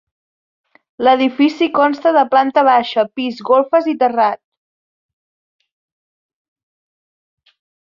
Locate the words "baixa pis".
2.69-3.37